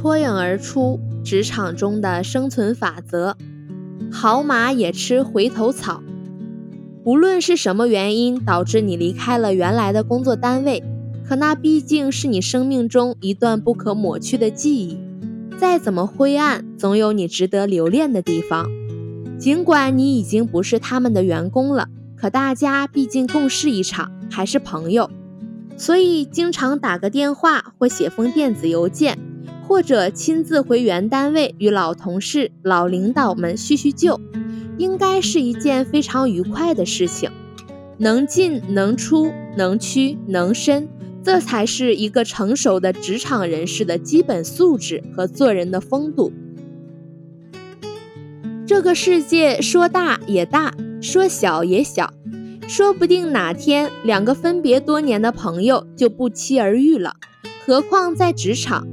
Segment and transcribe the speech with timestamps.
[0.00, 3.36] 脱颖而出职场中的生存法则：
[4.12, 6.04] 好马也吃回头草。
[7.02, 10.84] 无论是什么原因导致你离开了原来的工作单位，
[11.26, 15.00] 可那毕竟是你生命中一段不可抹去的记忆。
[15.58, 18.68] 再怎么灰暗，总有你值得留恋的地方。
[19.36, 25.10] 尽管你已经不是他们的员工了，可大家毕竟共事一场，还是朋友。
[25.76, 29.18] 所以，经常打个电话或写封电子邮件，
[29.68, 34.18] 或者亲自回原单位与老同事、老领导们叙叙旧，
[34.78, 37.30] 应该是一件非常愉快的事情。
[37.98, 40.88] 能进能出，能屈能伸，
[41.22, 46.32] 这才是一个成熟的职场人士的基本素质和做人的风度。
[48.66, 50.72] 这个世界说大也大，
[51.02, 52.10] 说小也小。
[52.66, 57.16] 说不定哪天两个分别多年的朋友就不期而遇了，
[57.66, 58.86] 何况在职场，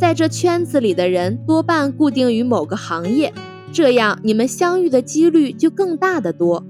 [0.00, 3.34] 在这圈子里的人多半固定于某个行业，
[3.70, 6.64] 这样你们相遇的几率就更大的多。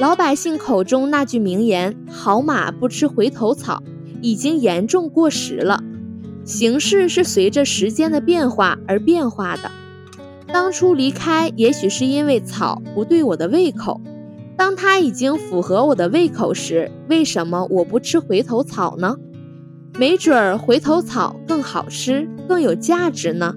[0.00, 3.80] 老百姓口中那句名言“好马不吃回头草”
[4.20, 5.84] 已经严重过时了。
[6.44, 9.70] 形势是随着时间的变化而变化的。
[10.48, 14.00] 当初离开，也许是因为草不对我的胃口。
[14.56, 19.14] 当它已经符合我的胃口时，为什么我不吃回头草呢？
[19.98, 23.56] 没准儿回头草更好吃，更有价值呢。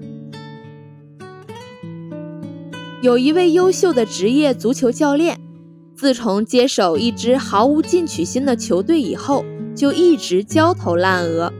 [3.00, 5.38] 有一位优秀的职业足球教练，
[5.94, 9.44] 自从接手一支毫无进取心的球队以后，
[9.76, 11.52] 就一直焦头烂额，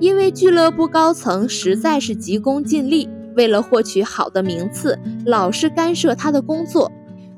[0.00, 6.90] 因为俱乐部高层实在是急功近利，为了获取好的名次，老是干涉他的工作。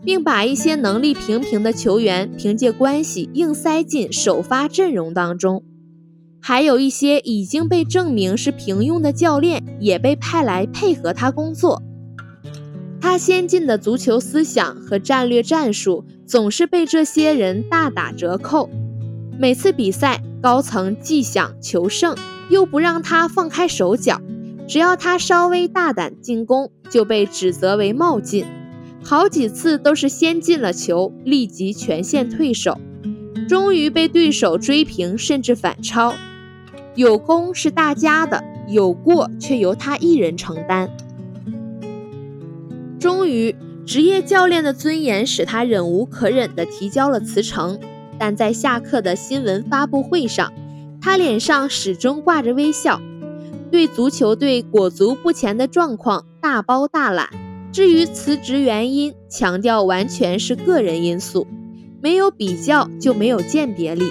[0.05, 5.65] 并把一些能力平平的球员凭借关系硬塞进首发阵容当中，
[6.49, 11.83] 还有一些已经被证明是平庸的教练也被派来配合他工作。
[13.01, 18.71] 他先进的足球思想和战略战术总是被这些人大打折扣。
[19.37, 22.15] 每次比赛，高层既想求胜，
[22.49, 24.23] 又不让他放开手脚，
[24.69, 28.45] 只要他稍微大胆进攻，就被指责为冒进。
[29.03, 32.79] 好几次都是先进了球，立即全线退守，
[33.49, 36.15] 终于被对手追平，甚至反超。
[36.97, 40.91] 有功是大家的，有过却由他一人承担。
[42.99, 47.79] 终于，职业教练的尊严使他忍无可忍地提交了辞呈。
[48.19, 50.51] 但在下课的新闻发布会上，
[51.03, 52.99] 他脸上始终挂着微笑，
[53.71, 57.29] 对足球队裹足不前的状况大包大揽。
[57.73, 61.47] 至于辞职原因，强调完全是个人因素，
[62.01, 64.11] 没有比较就没有鉴别力。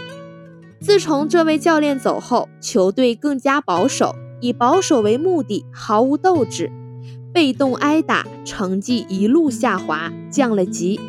[0.86, 6.72] 自从这位教练走后，球队更加保守，以保守为目的，毫无斗志，
[7.34, 11.00] 被动挨打，成绩一路下滑，降了级。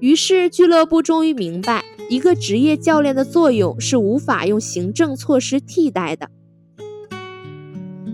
[0.00, 6.28] 于是俱乐部终于明白，一个职业教练的作用是无法用行政措施替代的。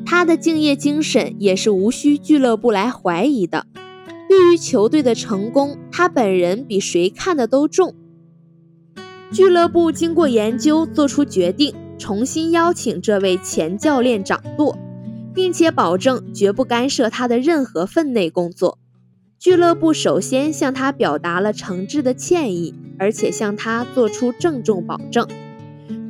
[0.06, 3.66] 他的敬业精神也是无需俱乐部来怀疑的。
[4.28, 7.97] 对于球队的成功，他本人比谁看的都重。
[9.34, 14.78] 俱乐部经过研究，做出决定，重新邀请这位前教练掌舵，
[15.34, 18.78] 并且保证绝不干涉他的任何分内工作。
[19.41, 25.27] 俱乐部首先向他表达了诚挚的歉意，而且向他做出郑重保证。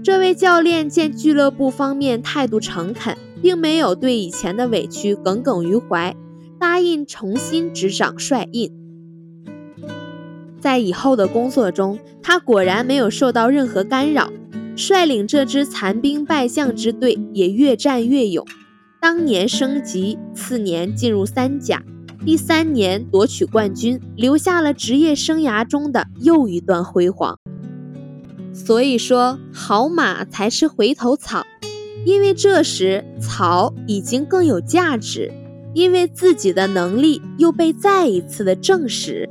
[0.02, 3.16] 这位教练见俱乐部方面态度诚恳。
[3.44, 6.16] 并没有对以前的委屈耿耿于怀，
[6.58, 8.72] 答应重新执掌帅印。
[10.64, 14.32] 在以后的工作中，他果然没有受到任何干扰，
[14.74, 18.46] 率领这支残兵败将之队也越战越勇。
[18.98, 21.82] 当年升级，次年进入三甲，
[22.24, 27.38] 第三年夺取冠军，留下了职业生涯中的又一段辉煌。
[28.54, 31.44] 所以说，好马才吃回头草。
[32.06, 35.30] 因为这时草已经更有价值，
[35.74, 39.28] 因为自己的能力又被再一次的证实。